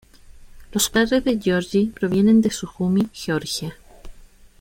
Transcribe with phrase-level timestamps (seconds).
[0.71, 3.75] Los padres de Georgi provienen de Sujumi, Georgia.